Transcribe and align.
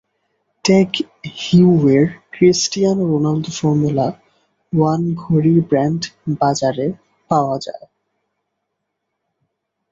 Tag 0.65 0.89
Heuer 1.37 2.03
Cristiano 2.31 3.03
Ronaldo 3.11 3.51
Formula 3.59 4.07
One 4.73 5.01
ঘড়ি 5.15 5.55
brand 5.69 6.01
বাজারে 6.39 6.87
পাওয়া 7.31 7.55
যায়। 7.65 7.85